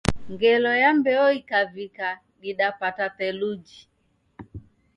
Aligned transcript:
Ngelo 0.31 0.71
ya 0.81 0.89
mbeo 0.97 1.25
ikavika, 1.39 2.09
didapata 2.41 3.05
theluji. 3.17 3.79